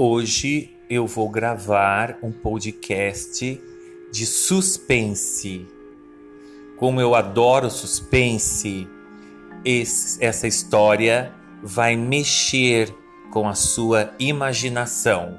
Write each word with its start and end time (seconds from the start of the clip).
Hoje 0.00 0.70
eu 0.88 1.08
vou 1.08 1.28
gravar 1.28 2.18
um 2.22 2.30
podcast 2.30 3.60
de 4.12 4.26
suspense. 4.26 5.66
Como 6.76 7.00
eu 7.00 7.16
adoro 7.16 7.68
suspense, 7.68 8.86
esse, 9.64 10.24
essa 10.24 10.46
história 10.46 11.34
vai 11.64 11.96
mexer 11.96 12.94
com 13.32 13.48
a 13.48 13.54
sua 13.54 14.14
imaginação. 14.20 15.36